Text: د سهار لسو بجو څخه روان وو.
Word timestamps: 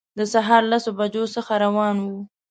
د 0.17 0.19
سهار 0.33 0.63
لسو 0.71 0.89
بجو 0.99 1.23
څخه 1.35 1.53
روان 1.65 1.95
وو. 2.03 2.17